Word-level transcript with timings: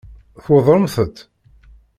Tweddṛemt-tt? 0.43 1.17